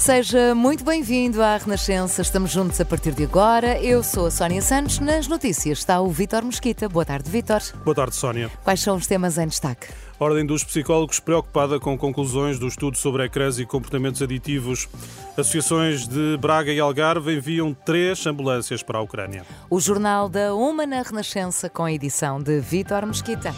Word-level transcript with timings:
Seja 0.00 0.54
muito 0.54 0.82
bem-vindo 0.82 1.42
à 1.42 1.58
Renascença. 1.58 2.22
Estamos 2.22 2.50
juntos 2.50 2.80
a 2.80 2.86
partir 2.86 3.12
de 3.12 3.24
agora. 3.24 3.78
Eu 3.78 4.02
sou 4.02 4.24
a 4.24 4.30
Sónia 4.30 4.62
Santos. 4.62 4.98
Nas 4.98 5.28
notícias 5.28 5.80
está 5.80 6.00
o 6.00 6.08
Vítor 6.08 6.42
Mesquita. 6.42 6.88
Boa 6.88 7.04
tarde, 7.04 7.30
Vítor. 7.30 7.60
Boa 7.84 7.94
tarde, 7.94 8.16
Sónia. 8.16 8.50
Quais 8.64 8.80
são 8.80 8.96
os 8.96 9.06
temas 9.06 9.36
em 9.36 9.46
destaque? 9.46 9.88
Ordem 10.18 10.46
dos 10.46 10.64
Psicólogos 10.64 11.20
preocupada 11.20 11.78
com 11.78 11.98
conclusões 11.98 12.58
do 12.58 12.66
estudo 12.66 12.96
sobre 12.96 13.26
ecrãs 13.26 13.58
e 13.58 13.66
comportamentos 13.66 14.22
aditivos. 14.22 14.88
Associações 15.36 16.08
de 16.08 16.38
Braga 16.38 16.72
e 16.72 16.80
Algarve 16.80 17.36
enviam 17.36 17.74
três 17.74 18.26
ambulâncias 18.26 18.82
para 18.82 18.98
a 18.98 19.02
Ucrânia. 19.02 19.44
O 19.68 19.78
Jornal 19.78 20.30
da 20.30 20.54
Uma 20.54 20.86
na 20.86 21.02
Renascença 21.02 21.68
com 21.68 21.84
a 21.84 21.92
edição 21.92 22.40
de 22.40 22.58
Vítor 22.58 23.04
Mesquita. 23.04 23.54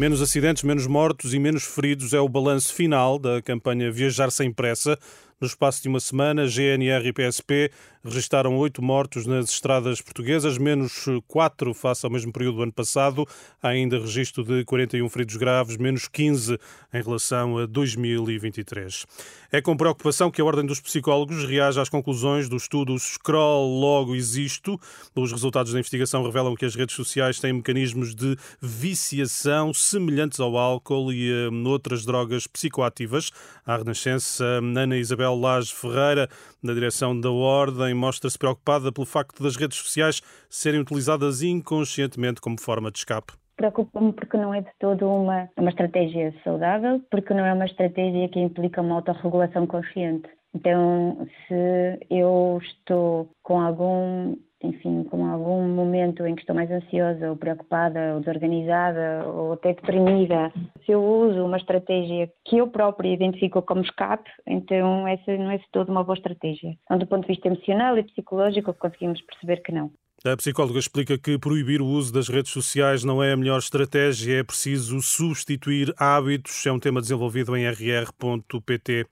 Menos 0.00 0.22
acidentes, 0.22 0.62
menos 0.62 0.86
mortos 0.86 1.34
e 1.34 1.38
menos 1.38 1.62
feridos 1.62 2.14
é 2.14 2.20
o 2.20 2.26
balanço 2.26 2.72
final 2.72 3.18
da 3.18 3.42
campanha 3.42 3.92
Viajar 3.92 4.30
Sem 4.30 4.50
Pressa. 4.50 4.98
No 5.40 5.46
espaço 5.46 5.80
de 5.80 5.88
uma 5.88 6.00
semana, 6.00 6.46
GNR 6.46 7.08
e 7.08 7.12
PSP 7.14 7.70
registaram 8.04 8.56
oito 8.58 8.82
mortos 8.82 9.26
nas 9.26 9.50
estradas 9.50 10.00
portuguesas, 10.02 10.58
menos 10.58 11.06
quatro 11.26 11.72
face 11.72 12.04
ao 12.04 12.12
mesmo 12.12 12.30
período 12.30 12.56
do 12.56 12.62
ano 12.62 12.72
passado. 12.72 13.26
Há 13.62 13.68
ainda 13.68 13.98
registro 13.98 14.44
de 14.44 14.64
41 14.64 15.08
feridos 15.08 15.36
graves, 15.36 15.78
menos 15.78 16.08
15 16.08 16.58
em 16.92 17.02
relação 17.02 17.56
a 17.56 17.64
2023. 17.64 19.06
É 19.52 19.60
com 19.60 19.76
preocupação 19.76 20.30
que 20.30 20.40
a 20.40 20.44
Ordem 20.44 20.64
dos 20.64 20.80
Psicólogos 20.80 21.44
reage 21.44 21.80
às 21.80 21.88
conclusões 21.88 22.48
do 22.48 22.56
estudo 22.56 22.98
Scroll 22.98 23.80
Logo 23.80 24.14
Existo. 24.14 24.78
Os 25.14 25.32
resultados 25.32 25.72
da 25.72 25.78
investigação 25.78 26.22
revelam 26.22 26.54
que 26.54 26.64
as 26.64 26.74
redes 26.74 26.94
sociais 26.94 27.40
têm 27.40 27.54
mecanismos 27.54 28.14
de 28.14 28.36
viciação 28.60 29.72
semelhantes 29.72 30.38
ao 30.38 30.56
álcool 30.56 31.12
e 31.12 31.30
a 31.32 31.68
outras 31.68 32.04
drogas 32.04 32.46
psicoativas. 32.46 33.30
A 33.66 33.76
Renascença, 33.76 34.44
Ana 34.44 34.96
Isabel 34.96 35.29
Isabel 35.30 35.36
Lage 35.36 35.72
Ferreira, 35.72 36.28
na 36.62 36.72
direção 36.72 37.18
da 37.18 37.30
Ordem, 37.30 37.94
mostra-se 37.94 38.38
preocupada 38.38 38.92
pelo 38.92 39.06
facto 39.06 39.42
das 39.42 39.56
redes 39.56 39.78
sociais 39.78 40.20
serem 40.48 40.80
utilizadas 40.80 41.42
inconscientemente 41.42 42.40
como 42.40 42.60
forma 42.60 42.90
de 42.90 42.98
escape 42.98 43.32
preocupa-me 43.56 44.14
porque 44.14 44.38
não 44.38 44.54
é 44.54 44.62
de 44.62 44.70
todo 44.80 45.06
uma, 45.06 45.46
uma 45.54 45.68
estratégia 45.68 46.34
saudável, 46.42 46.98
porque 47.10 47.34
não 47.34 47.44
é 47.44 47.52
uma 47.52 47.66
estratégia 47.66 48.26
que 48.30 48.40
implica 48.40 48.80
uma 48.80 48.94
autorregulação 48.94 49.66
consciente. 49.66 50.30
Então, 50.54 51.26
se 51.46 52.06
eu 52.10 52.58
estou 52.62 53.30
com 53.42 53.60
algum 53.60 54.36
enfim, 54.62 55.04
com 55.04 55.24
algum 55.26 55.66
momento 55.68 56.26
em 56.26 56.34
que 56.34 56.42
estou 56.42 56.54
mais 56.54 56.70
ansiosa 56.70 57.30
ou 57.30 57.36
preocupada 57.36 58.14
ou 58.14 58.20
desorganizada 58.20 59.26
ou 59.26 59.54
até 59.54 59.72
deprimida, 59.72 60.52
se 60.84 60.92
eu 60.92 61.02
uso 61.02 61.44
uma 61.44 61.56
estratégia 61.56 62.30
que 62.44 62.58
eu 62.58 62.68
própria 62.68 63.08
identifico 63.08 63.62
como 63.62 63.80
escape, 63.80 64.30
então 64.46 65.08
essa 65.08 65.34
não 65.36 65.50
é 65.50 65.58
toda 65.72 65.90
uma 65.90 66.04
boa 66.04 66.16
estratégia. 66.16 66.76
Então, 66.84 66.98
do 66.98 67.06
ponto 67.06 67.22
de 67.22 67.28
vista 67.28 67.48
emocional 67.48 67.96
e 67.96 68.02
psicológico, 68.02 68.74
conseguimos 68.74 69.20
perceber 69.22 69.62
que 69.62 69.72
não. 69.72 69.90
A 70.22 70.36
psicóloga 70.36 70.78
explica 70.78 71.16
que 71.16 71.38
proibir 71.38 71.80
o 71.80 71.86
uso 71.86 72.12
das 72.12 72.28
redes 72.28 72.52
sociais 72.52 73.02
não 73.02 73.22
é 73.22 73.32
a 73.32 73.36
melhor 73.38 73.58
estratégia, 73.58 74.40
é 74.40 74.42
preciso 74.42 75.00
substituir 75.00 75.94
hábitos. 75.96 76.66
É 76.66 76.70
um 76.70 76.78
tema 76.78 77.00
desenvolvido 77.00 77.56
em 77.56 77.66
rr.pt. 77.66 79.06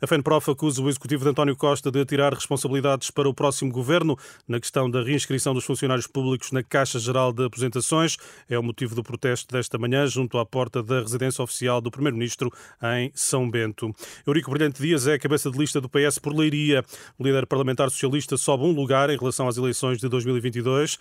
A 0.00 0.06
FENPROF 0.06 0.50
acusa 0.50 0.82
o 0.82 0.88
executivo 0.88 1.22
de 1.22 1.30
António 1.30 1.54
Costa 1.54 1.90
de 1.90 2.02
tirar 2.06 2.32
responsabilidades 2.32 3.10
para 3.10 3.28
o 3.28 3.34
próximo 3.34 3.70
governo 3.70 4.18
na 4.48 4.58
questão 4.58 4.90
da 4.90 5.02
reinscrição 5.02 5.52
dos 5.52 5.64
funcionários 5.66 6.06
públicos 6.06 6.50
na 6.50 6.62
Caixa 6.62 6.98
Geral 6.98 7.30
de 7.30 7.44
Aposentações. 7.44 8.16
É 8.48 8.58
o 8.58 8.62
motivo 8.62 8.94
do 8.94 9.02
protesto 9.02 9.52
desta 9.52 9.76
manhã 9.76 10.06
junto 10.06 10.38
à 10.38 10.46
porta 10.46 10.82
da 10.82 11.00
residência 11.00 11.44
oficial 11.44 11.82
do 11.82 11.90
Primeiro-Ministro 11.90 12.50
em 12.96 13.12
São 13.14 13.50
Bento. 13.50 13.94
Eurico 14.26 14.50
Brilhante 14.50 14.80
Dias 14.80 15.06
é 15.06 15.12
a 15.12 15.18
cabeça 15.18 15.50
de 15.50 15.58
lista 15.58 15.78
do 15.78 15.90
PS 15.90 16.18
por 16.18 16.34
Leiria. 16.34 16.82
O 17.18 17.24
líder 17.24 17.46
parlamentar 17.46 17.90
socialista 17.90 18.38
sobe 18.38 18.64
um 18.64 18.72
lugar 18.72 19.10
em 19.10 19.16
relação 19.18 19.46
às 19.46 19.58
eleições 19.58 19.98
de 19.98 20.08
2020 20.08 20.53
2022. 20.62 20.94
Uh, 20.94 20.98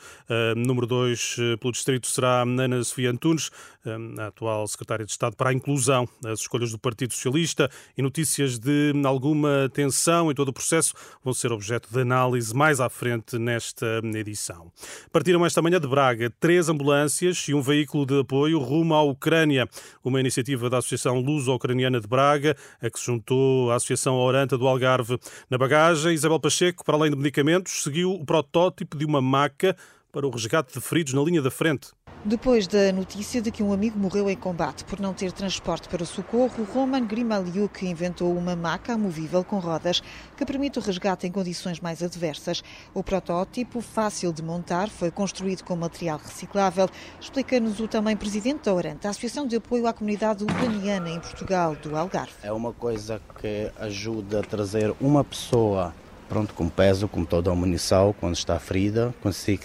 número 0.55 0.87
2 0.87 1.37
uh, 1.37 1.57
pelo 1.57 1.71
distrito 1.71 2.07
será 2.07 2.41
Ana 2.41 2.83
Sofia 2.83 3.11
Antunes, 3.11 3.49
uh, 3.85 4.21
a 4.21 4.27
atual 4.27 4.67
secretária 4.67 5.05
de 5.05 5.11
Estado 5.11 5.35
para 5.35 5.49
a 5.49 5.53
Inclusão. 5.53 6.07
As 6.25 6.41
escolhas 6.41 6.71
do 6.71 6.79
Partido 6.79 7.13
Socialista 7.13 7.69
e 7.97 8.01
notícias 8.01 8.57
de 8.57 8.93
alguma 9.05 9.69
tensão 9.73 10.31
em 10.31 10.35
todo 10.35 10.49
o 10.49 10.53
processo 10.53 10.93
vão 11.23 11.33
ser 11.33 11.51
objeto 11.51 11.89
de 11.91 12.01
análise 12.01 12.53
mais 12.53 12.79
à 12.79 12.89
frente 12.89 13.37
nesta 13.37 14.01
edição. 14.15 14.71
Partiram 15.11 15.45
esta 15.45 15.61
manhã 15.61 15.79
de 15.79 15.87
Braga 15.87 16.31
três 16.39 16.69
ambulâncias 16.69 17.47
e 17.47 17.53
um 17.53 17.61
veículo 17.61 18.05
de 18.05 18.19
apoio 18.19 18.59
rumo 18.59 18.93
à 18.93 19.03
Ucrânia, 19.03 19.67
uma 20.03 20.19
iniciativa 20.19 20.69
da 20.69 20.77
Associação 20.77 21.19
Luso-Ucraniana 21.19 21.99
de 21.99 22.07
Braga, 22.07 22.55
a 22.81 22.89
que 22.89 22.99
se 22.99 23.05
juntou 23.05 23.71
à 23.71 23.75
Associação 23.75 24.15
Oranta 24.15 24.57
do 24.57 24.67
Algarve. 24.67 25.19
Na 25.49 25.57
bagagem, 25.57 26.13
Isabel 26.13 26.39
Pacheco, 26.39 26.83
para 26.83 26.95
além 26.95 27.11
de 27.11 27.17
medicamentos, 27.17 27.83
seguiu 27.83 28.11
o 28.11 28.25
protótipo 28.25 28.97
de 28.97 29.05
uma 29.05 29.21
máquina 29.21 29.42
maca 29.43 29.75
para 30.11 30.27
o 30.27 30.29
resgate 30.29 30.73
de 30.73 30.79
feridos 30.79 31.13
na 31.13 31.21
linha 31.21 31.41
da 31.41 31.51
frente. 31.51 31.89
Depois 32.23 32.67
da 32.67 32.93
notícia 32.93 33.41
de 33.41 33.51
que 33.51 33.61
um 33.61 33.73
amigo 33.73 33.99
morreu 33.99 34.29
em 34.29 34.37
combate 34.37 34.85
por 34.85 34.97
não 34.97 35.13
ter 35.13 35.33
transporte 35.33 35.89
para 35.89 36.03
o 36.03 36.05
socorro, 36.05 36.63
Roman 36.63 37.05
Grimaliuk 37.05 37.85
inventou 37.85 38.33
uma 38.37 38.55
maca 38.55 38.93
amovível 38.93 39.43
com 39.43 39.59
rodas 39.59 40.01
que 40.37 40.45
permite 40.45 40.79
o 40.79 40.81
resgate 40.81 41.27
em 41.27 41.31
condições 41.31 41.81
mais 41.81 42.01
adversas. 42.01 42.63
O 42.93 43.03
protótipo, 43.03 43.81
fácil 43.81 44.31
de 44.31 44.41
montar, 44.41 44.87
foi 44.87 45.11
construído 45.11 45.63
com 45.63 45.75
material 45.75 46.17
reciclável. 46.23 46.87
Explica-nos 47.19 47.81
o 47.81 47.87
também 47.89 48.15
presidente 48.15 48.65
da 48.65 48.73
Oranta, 48.73 49.09
a 49.09 49.11
Associação 49.11 49.45
de 49.45 49.57
Apoio 49.57 49.87
à 49.87 49.91
Comunidade 49.91 50.45
Ucraniana 50.45 51.09
em 51.09 51.19
Portugal, 51.19 51.75
do 51.75 51.97
Algarve. 51.97 52.33
É 52.41 52.53
uma 52.53 52.71
coisa 52.71 53.19
que 53.41 53.69
ajuda 53.77 54.39
a 54.39 54.43
trazer 54.43 54.95
uma 55.01 55.25
pessoa 55.25 55.93
pronto, 56.33 56.55
com 56.55 56.67
peso, 56.67 57.07
com 57.07 57.23
toda 57.23 57.51
a 57.51 57.55
munição, 57.55 58.15
quando 58.19 58.35
está 58.35 58.57
ferida, 58.57 59.13
consigo, 59.21 59.61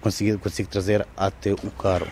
consigo, 0.00 0.38
consigo 0.38 0.66
trazer 0.70 1.06
até 1.14 1.52
o 1.52 1.70
carro. 1.70 2.06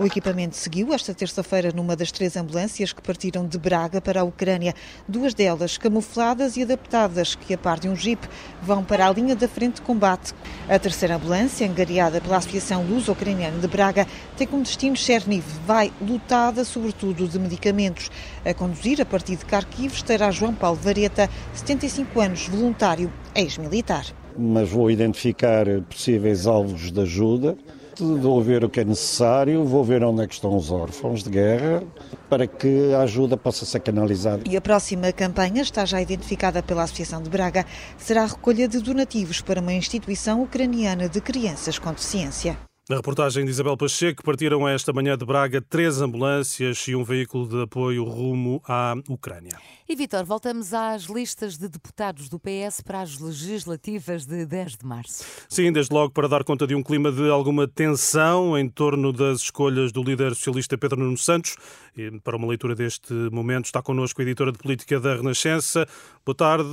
O 0.00 0.06
equipamento 0.06 0.56
seguiu 0.56 0.94
esta 0.94 1.12
terça-feira 1.12 1.72
numa 1.74 1.94
das 1.94 2.10
três 2.10 2.34
ambulâncias 2.34 2.90
que 2.90 3.02
partiram 3.02 3.46
de 3.46 3.58
Braga 3.58 4.00
para 4.00 4.22
a 4.22 4.24
Ucrânia. 4.24 4.74
Duas 5.06 5.34
delas 5.34 5.76
camufladas 5.76 6.56
e 6.56 6.62
adaptadas, 6.62 7.34
que 7.34 7.52
a 7.52 7.58
par 7.58 7.78
de 7.78 7.86
um 7.86 7.94
jeep 7.94 8.26
vão 8.62 8.82
para 8.82 9.06
a 9.06 9.12
linha 9.12 9.36
da 9.36 9.46
frente 9.46 9.74
de 9.74 9.82
combate. 9.82 10.32
A 10.70 10.78
terceira 10.78 11.16
ambulância, 11.16 11.68
angariada 11.68 12.18
pela 12.18 12.38
Associação 12.38 12.82
Luso-Ucraniana 12.82 13.58
de 13.58 13.68
Braga, 13.68 14.06
tem 14.38 14.46
como 14.46 14.62
destino 14.62 14.96
Cherniv. 14.96 15.44
Vai 15.66 15.92
lutada 16.00 16.64
sobretudo 16.64 17.28
de 17.28 17.38
medicamentos. 17.38 18.10
A 18.42 18.54
conduzir 18.54 19.02
a 19.02 19.04
partir 19.04 19.36
de 19.36 19.44
Kharkiv 19.44 19.92
estará 19.92 20.30
João 20.30 20.54
Paulo 20.54 20.78
Vareta, 20.80 21.28
75 21.52 22.20
anos, 22.22 22.48
voluntário, 22.48 23.12
ex-militar. 23.34 24.06
Mas 24.34 24.70
vou 24.70 24.90
identificar 24.90 25.66
possíveis 25.90 26.46
alvos 26.46 26.90
de 26.90 27.00
ajuda 27.02 27.54
vou 27.98 28.42
ver 28.42 28.64
o 28.64 28.68
que 28.70 28.80
é 28.80 28.84
necessário, 28.84 29.64
vou 29.64 29.84
ver 29.84 30.02
onde 30.04 30.22
é 30.22 30.26
que 30.26 30.34
estão 30.34 30.56
os 30.56 30.70
órfãos 30.70 31.22
de 31.22 31.30
guerra, 31.30 31.82
para 32.28 32.46
que 32.46 32.92
a 32.94 33.00
ajuda 33.00 33.36
possa 33.36 33.64
ser 33.64 33.80
canalizada. 33.80 34.42
E 34.48 34.56
a 34.56 34.60
próxima 34.60 35.12
campanha 35.12 35.62
está 35.62 35.84
já 35.84 36.00
identificada 36.00 36.62
pela 36.62 36.82
Associação 36.82 37.22
de 37.22 37.28
Braga, 37.28 37.66
será 37.98 38.22
a 38.22 38.26
recolha 38.26 38.68
de 38.68 38.78
donativos 38.80 39.40
para 39.40 39.60
uma 39.60 39.72
instituição 39.72 40.42
ucraniana 40.42 41.08
de 41.08 41.20
crianças 41.20 41.78
com 41.78 41.90
deficiência. 41.90 42.69
Na 42.90 42.96
reportagem 42.96 43.44
de 43.44 43.52
Isabel 43.52 43.76
Pacheco, 43.76 44.20
partiram 44.24 44.66
esta 44.66 44.92
manhã 44.92 45.16
de 45.16 45.24
Braga 45.24 45.62
três 45.62 46.00
ambulâncias 46.00 46.88
e 46.88 46.96
um 46.96 47.04
veículo 47.04 47.46
de 47.46 47.62
apoio 47.62 48.02
rumo 48.02 48.60
à 48.66 48.96
Ucrânia. 49.08 49.56
E 49.88 49.94
Vitor, 49.94 50.24
voltamos 50.24 50.74
às 50.74 51.04
listas 51.04 51.56
de 51.56 51.68
deputados 51.68 52.28
do 52.28 52.38
PS 52.38 52.80
para 52.80 53.00
as 53.00 53.20
legislativas 53.20 54.26
de 54.26 54.44
10 54.44 54.76
de 54.78 54.86
março. 54.86 55.24
Sim, 55.48 55.72
desde 55.72 55.94
logo 55.94 56.12
para 56.12 56.28
dar 56.28 56.42
conta 56.42 56.66
de 56.66 56.74
um 56.74 56.82
clima 56.82 57.12
de 57.12 57.28
alguma 57.28 57.68
tensão 57.68 58.58
em 58.58 58.68
torno 58.68 59.12
das 59.12 59.42
escolhas 59.42 59.92
do 59.92 60.02
líder 60.02 60.34
socialista 60.34 60.76
Pedro 60.76 60.98
Nuno 60.98 61.18
Santos. 61.18 61.56
E 61.96 62.10
para 62.20 62.36
uma 62.36 62.48
leitura 62.48 62.74
deste 62.74 63.12
momento 63.32 63.66
está 63.66 63.80
connosco 63.82 64.20
a 64.20 64.24
editora 64.24 64.50
de 64.50 64.58
política 64.58 64.98
da 64.98 65.14
Renascença. 65.14 65.86
Boa 66.24 66.36
tarde, 66.36 66.68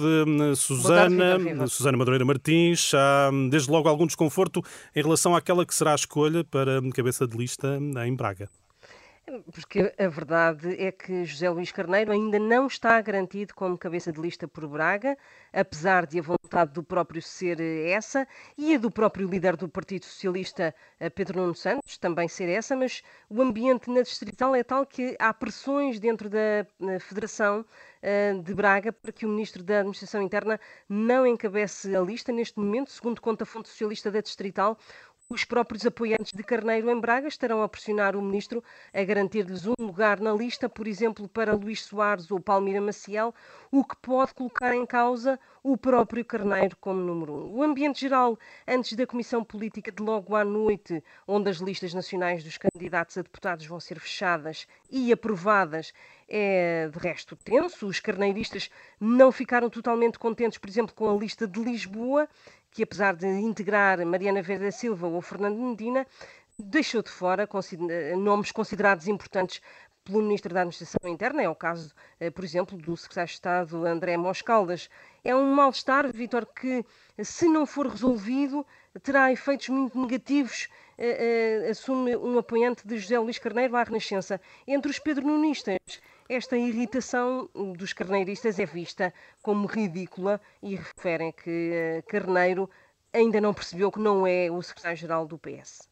Susana. 0.55 1.39
Boa 1.39 1.55
tarde, 1.57 1.71
Susana 1.71 1.97
Madureira 1.97 2.25
Martins. 2.25 2.91
Há 2.93 3.31
desde 3.49 3.71
logo 3.71 3.87
algum 3.87 4.05
desconforto 4.05 4.63
em 4.95 5.01
relação 5.01 5.35
àquela 5.35 5.65
que 5.65 5.73
será 5.73 5.93
a 5.93 5.95
escolha 6.07 6.41
para 6.41 6.81
cabeça 6.93 7.27
de 7.27 7.37
lista 7.37 7.77
em 8.05 8.15
Braga. 8.15 8.49
Porque 9.53 9.93
a 9.99 10.07
verdade 10.07 10.81
é 10.81 10.89
que 10.89 11.25
José 11.25 11.49
Luís 11.49 11.69
Carneiro 11.69 12.13
ainda 12.13 12.39
não 12.39 12.65
está 12.65 13.01
garantido 13.01 13.53
como 13.53 13.77
cabeça 13.77 14.09
de 14.09 14.21
lista 14.21 14.47
por 14.47 14.65
Braga, 14.69 15.17
apesar 15.51 16.05
de 16.05 16.19
a 16.19 16.21
vontade 16.21 16.71
do 16.71 16.81
próprio 16.81 17.21
ser 17.21 17.59
essa 17.59 18.25
e 18.57 18.73
a 18.73 18.77
do 18.77 18.89
próprio 18.89 19.27
líder 19.27 19.57
do 19.57 19.67
Partido 19.67 20.05
Socialista, 20.05 20.73
eh, 20.97 21.09
Pedro 21.09 21.41
Nuno 21.41 21.55
Santos, 21.55 21.97
também 21.97 22.29
ser 22.29 22.47
essa, 22.47 22.73
mas 22.73 23.03
o 23.29 23.41
ambiente 23.41 23.89
na 23.89 24.01
distrital 24.01 24.55
é 24.55 24.63
tal 24.63 24.85
que 24.85 25.17
há 25.19 25.33
pressões 25.33 25.99
dentro 25.99 26.29
da 26.29 26.65
Federação 27.01 27.65
eh, 28.01 28.33
de 28.41 28.53
Braga 28.53 28.93
para 28.93 29.11
que 29.11 29.25
o 29.25 29.29
Ministro 29.29 29.61
da 29.61 29.79
Administração 29.79 30.21
Interna 30.21 30.57
não 30.87 31.27
encabece 31.27 31.93
a 31.93 31.99
lista 31.99 32.31
neste 32.31 32.57
momento, 32.57 32.91
segundo 32.91 33.19
conta 33.19 33.43
a 33.43 33.45
fonte 33.45 33.67
socialista 33.67 34.09
da 34.09 34.21
distrital. 34.21 34.77
Os 35.29 35.43
próprios 35.43 35.85
apoiantes 35.85 36.31
de 36.31 36.41
Carneiro 36.41 36.89
em 36.89 37.01
Braga 37.01 37.27
estarão 37.27 37.61
a 37.61 37.67
pressionar 37.67 38.15
o 38.15 38.21
ministro 38.21 38.63
a 38.93 39.03
garantir-lhes 39.03 39.67
um 39.67 39.73
lugar 39.77 40.21
na 40.21 40.31
lista, 40.31 40.69
por 40.69 40.87
exemplo, 40.87 41.27
para 41.27 41.53
Luís 41.53 41.83
Soares 41.83 42.31
ou 42.31 42.39
Palmira 42.39 42.79
Maciel, 42.79 43.35
o 43.69 43.83
que 43.83 43.97
pode 43.97 44.33
colocar 44.33 44.73
em 44.73 44.85
causa 44.85 45.37
o 45.61 45.75
próprio 45.75 46.23
Carneiro 46.23 46.77
como 46.79 47.01
número 47.01 47.33
um. 47.33 47.57
O 47.57 47.61
ambiente 47.61 47.99
geral, 47.99 48.39
antes 48.65 48.93
da 48.93 49.05
Comissão 49.05 49.43
Política 49.43 49.91
de 49.91 50.01
logo 50.01 50.33
à 50.33 50.45
noite, 50.45 51.03
onde 51.27 51.49
as 51.49 51.57
listas 51.57 51.93
nacionais 51.93 52.41
dos 52.41 52.57
candidatos 52.57 53.17
a 53.17 53.21
deputados 53.21 53.65
vão 53.65 53.81
ser 53.81 53.99
fechadas 53.99 54.65
e 54.89 55.11
aprovadas, 55.11 55.91
é 56.29 56.87
de 56.87 56.99
resto 56.99 57.35
tenso. 57.35 57.85
Os 57.85 57.99
carneiristas 57.99 58.69
não 58.97 59.29
ficaram 59.29 59.69
totalmente 59.69 60.17
contentes, 60.17 60.57
por 60.57 60.69
exemplo, 60.69 60.95
com 60.95 61.09
a 61.09 61.19
lista 61.19 61.45
de 61.45 61.61
Lisboa 61.61 62.29
que 62.71 62.83
apesar 62.83 63.15
de 63.15 63.27
integrar 63.27 64.05
Mariana 64.05 64.41
Verde 64.41 64.71
Silva 64.71 65.07
ou 65.07 65.21
Fernando 65.21 65.57
Medina, 65.57 66.05
deixou 66.59 67.03
de 67.03 67.09
fora 67.09 67.47
nomes 68.17 68.51
considerados 68.51 69.07
importantes 69.07 69.61
pelo 70.07 70.21
Ministro 70.21 70.53
da 70.53 70.61
Administração 70.61 71.09
Interna, 71.09 71.43
é 71.43 71.49
o 71.49 71.55
caso, 71.55 71.93
eh, 72.19 72.29
por 72.29 72.43
exemplo, 72.43 72.77
do 72.77 72.95
Secretário 72.95 73.27
de 73.27 73.33
Estado 73.33 73.85
André 73.85 74.15
Moscaldas. 74.15 74.89
É 75.23 75.35
um 75.35 75.53
mal-estar, 75.53 76.09
Vitor, 76.11 76.45
que, 76.45 76.85
se 77.21 77.47
não 77.49 77.65
for 77.65 77.87
resolvido, 77.87 78.65
terá 79.03 79.31
efeitos 79.31 79.67
muito 79.67 79.99
negativos, 79.99 80.69
eh, 80.97 81.65
eh, 81.65 81.69
assume 81.69 82.15
um 82.15 82.37
apoiante 82.37 82.87
de 82.87 82.97
José 82.97 83.19
Luís 83.19 83.37
Carneiro 83.37 83.75
à 83.75 83.83
Renascença. 83.83 84.39
Entre 84.65 84.89
os 84.89 84.97
pedronunistas, 84.97 85.77
esta 86.29 86.57
irritação 86.57 87.49
dos 87.77 87.93
carneiristas 87.93 88.59
é 88.59 88.65
vista 88.65 89.13
como 89.41 89.67
ridícula 89.67 90.41
e 90.61 90.75
referem 90.75 91.31
que 91.31 91.71
eh, 91.73 92.03
Carneiro 92.07 92.69
ainda 93.13 93.39
não 93.39 93.53
percebeu 93.53 93.91
que 93.91 93.99
não 93.99 94.27
é 94.27 94.49
o 94.51 94.61
secretário-geral 94.61 95.25
do 95.25 95.37
PS. 95.37 95.89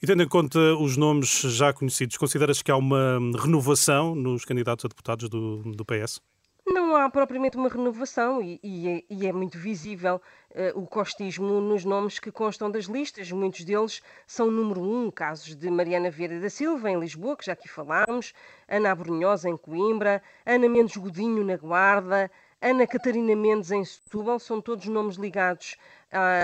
E 0.00 0.06
tendo 0.06 0.22
em 0.22 0.28
conta 0.28 0.58
os 0.76 0.96
nomes 0.96 1.40
já 1.40 1.72
conhecidos, 1.72 2.16
consideras 2.16 2.62
que 2.62 2.70
há 2.70 2.76
uma 2.76 3.18
renovação 3.40 4.14
nos 4.14 4.44
candidatos 4.44 4.84
a 4.84 4.88
deputados 4.88 5.28
do, 5.28 5.62
do 5.72 5.84
PS? 5.84 6.20
Não 6.70 6.94
há 6.94 7.08
propriamente 7.08 7.56
uma 7.56 7.68
renovação 7.68 8.42
e, 8.42 8.60
e, 8.62 8.88
é, 8.88 9.04
e 9.08 9.26
é, 9.26 9.32
muito 9.32 9.58
visível 9.58 10.20
uh, 10.50 10.78
o 10.78 10.86
costismo 10.86 11.60
nos 11.60 11.84
nomes 11.84 12.18
que 12.18 12.30
constam 12.30 12.70
das 12.70 12.84
listas. 12.84 13.32
Muitos 13.32 13.64
deles 13.64 14.02
são 14.26 14.50
número 14.50 14.82
um, 14.82 15.10
casos 15.10 15.56
de 15.56 15.70
Mariana 15.70 16.10
Vieira 16.10 16.38
da 16.38 16.50
Silva, 16.50 16.90
em 16.90 17.00
Lisboa, 17.00 17.36
que 17.36 17.46
já 17.46 17.54
aqui 17.54 17.68
falámos, 17.68 18.34
Ana 18.68 18.90
Abrunhosa, 18.90 19.48
em 19.48 19.56
Coimbra, 19.56 20.22
Ana 20.44 20.68
Mendes 20.68 20.96
Godinho, 20.96 21.42
na 21.42 21.56
Guarda, 21.56 22.30
Ana 22.60 22.86
Catarina 22.86 23.34
Mendes, 23.34 23.70
em 23.70 23.84
Setúbal, 23.84 24.38
são 24.38 24.60
todos 24.60 24.86
nomes 24.86 25.16
ligados 25.16 25.76
a, 26.12 26.42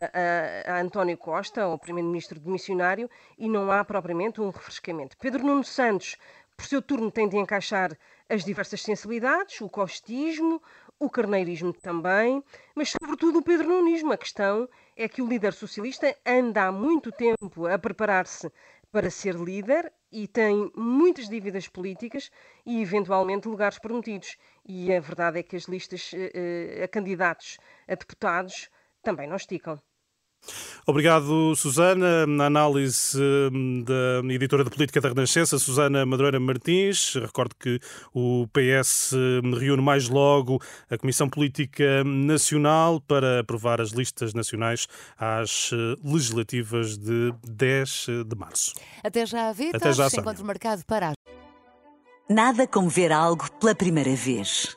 a, 0.68 0.76
a 0.76 0.80
António 0.80 1.18
Costa, 1.18 1.62
ao 1.64 1.78
primeiro-ministro 1.78 2.40
demissionário, 2.40 3.10
e 3.36 3.48
não 3.48 3.70
há 3.70 3.84
propriamente 3.84 4.40
um 4.40 4.48
refrescamento. 4.48 5.16
Pedro 5.18 5.44
Nuno 5.44 5.64
Santos 5.64 6.16
por 6.56 6.66
seu 6.66 6.80
turno, 6.80 7.10
tem 7.10 7.28
de 7.28 7.36
encaixar 7.36 7.96
as 8.28 8.44
diversas 8.44 8.82
sensibilidades, 8.82 9.60
o 9.60 9.68
costismo, 9.68 10.62
o 10.98 11.10
carneirismo 11.10 11.72
também, 11.72 12.42
mas 12.74 12.90
sobretudo 12.90 13.38
o 13.38 13.42
pedronismo. 13.42 14.12
A 14.12 14.16
questão 14.16 14.68
é 14.96 15.08
que 15.08 15.22
o 15.22 15.28
líder 15.28 15.52
socialista 15.52 16.16
anda 16.24 16.64
há 16.64 16.72
muito 16.72 17.12
tempo 17.12 17.66
a 17.66 17.78
preparar-se 17.78 18.50
para 18.90 19.10
ser 19.10 19.34
líder 19.34 19.92
e 20.10 20.28
tem 20.28 20.70
muitas 20.76 21.28
dívidas 21.28 21.66
políticas 21.66 22.30
e, 22.64 22.80
eventualmente, 22.80 23.48
lugares 23.48 23.78
prometidos. 23.78 24.36
E 24.64 24.92
a 24.94 25.00
verdade 25.00 25.40
é 25.40 25.42
que 25.42 25.56
as 25.56 25.64
listas 25.64 26.12
uh, 26.12 26.84
a 26.84 26.88
candidatos 26.88 27.58
a 27.88 27.94
deputados 27.96 28.70
também 29.02 29.28
não 29.28 29.36
esticam. 29.36 29.80
Obrigado, 30.86 31.56
Susana. 31.56 32.26
Na 32.26 32.46
análise 32.46 33.18
hum, 33.52 33.82
da 33.82 34.34
editora 34.34 34.64
de 34.64 34.70
política 34.70 35.00
da 35.00 35.08
Renascença, 35.08 35.58
Susana 35.58 36.04
Madureira 36.04 36.38
Martins. 36.38 37.14
Recordo 37.14 37.54
que 37.58 37.80
o 38.12 38.46
PS 38.48 39.12
hum, 39.14 39.54
reúne 39.58 39.82
mais 39.82 40.08
logo 40.08 40.60
a 40.90 40.98
Comissão 40.98 41.28
Política 41.28 42.04
Nacional 42.04 43.00
para 43.00 43.40
aprovar 43.40 43.80
as 43.80 43.90
listas 43.92 44.34
nacionais 44.34 44.86
às 45.18 45.70
eh, 45.72 45.96
legislativas 46.04 46.98
de 46.98 47.32
10 47.48 48.06
de 48.26 48.36
março. 48.36 48.74
Até 49.02 49.24
já, 49.24 49.50
Vitor. 49.52 49.76
Até 49.76 49.92
já, 49.92 50.06
Encontro 50.06 50.44
marcado 50.44 50.84
para. 50.86 51.12
Nada 52.28 52.66
como 52.66 52.88
ver 52.88 53.10
algo 53.10 53.50
pela 53.58 53.74
primeira 53.74 54.14
vez. 54.14 54.76